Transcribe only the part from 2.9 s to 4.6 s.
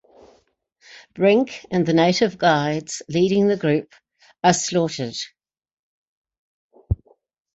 leading the group are